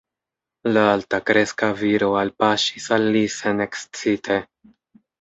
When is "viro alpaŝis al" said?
1.83-3.09